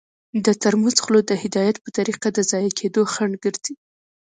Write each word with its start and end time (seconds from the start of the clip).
د 0.45 0.47
ترموز 0.61 0.95
خوله 1.03 1.21
د 1.25 1.31
هدایت 1.43 1.75
په 1.83 1.89
طریقه 1.97 2.27
د 2.33 2.39
ضایع 2.51 2.71
کیدو 2.79 3.01
خنډ 3.13 3.33
ګرځي. 3.43 3.75